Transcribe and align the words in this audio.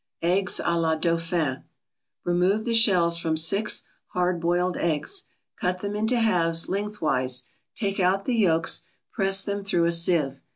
EGGS 0.23 0.59
A 0.65 0.79
LA 0.79 0.95
DAUPHIN 0.95 1.63
Remove 2.23 2.65
the 2.65 2.73
shells 2.73 3.19
from 3.19 3.37
six 3.37 3.83
hard 4.13 4.39
boiled 4.39 4.75
eggs, 4.77 5.25
cut 5.59 5.81
them 5.81 5.95
into 5.95 6.19
halves, 6.19 6.67
lengthwise, 6.67 7.43
take 7.75 7.99
out 7.99 8.25
the 8.25 8.33
yolks, 8.33 8.81
press 9.11 9.43
them 9.43 9.63
through 9.63 9.85
a 9.85 9.91
sieve. 9.91 10.41